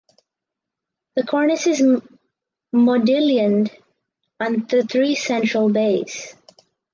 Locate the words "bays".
5.71-6.33